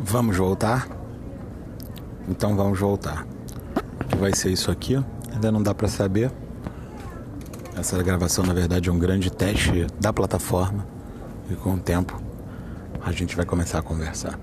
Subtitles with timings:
[0.00, 0.88] Vamos voltar?
[2.28, 3.26] Então vamos voltar.
[4.00, 5.02] O que vai ser isso aqui?
[5.32, 6.30] Ainda não dá para saber.
[7.76, 10.86] Essa gravação, na verdade, é um grande teste da plataforma.
[11.50, 12.20] E com o tempo,
[13.04, 14.38] a gente vai começar a conversar.